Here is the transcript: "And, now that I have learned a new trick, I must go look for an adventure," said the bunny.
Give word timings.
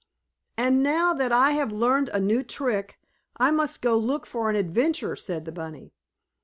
"And, 0.57 0.81
now 0.81 1.13
that 1.13 1.31
I 1.31 1.51
have 1.51 1.71
learned 1.71 2.09
a 2.09 2.19
new 2.19 2.41
trick, 2.41 2.97
I 3.37 3.51
must 3.51 3.83
go 3.83 3.97
look 3.99 4.25
for 4.25 4.49
an 4.49 4.55
adventure," 4.55 5.15
said 5.15 5.45
the 5.45 5.51
bunny. 5.51 5.93